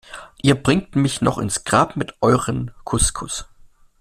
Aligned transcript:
Ihr 0.41 0.55
bringt 0.55 0.95
mich 0.95 1.21
noch 1.21 1.37
ins 1.37 1.63
Grab 1.63 1.95
mit 1.95 2.15
eurem 2.23 2.71
Couscous. 2.85 3.45